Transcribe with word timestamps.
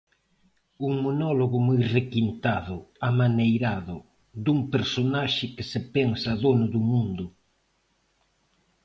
"Un 0.87 0.93
monólogo 1.05 1.57
moi 1.67 1.79
requintado, 1.95 2.77
amaneirado, 3.09 3.97
dun 4.45 4.59
personaxe 4.73 5.45
que 5.55 5.63
se 5.71 5.79
pensa 5.95 6.31
dono 6.43 6.65
do 6.73 6.81
mundo". 6.91 7.25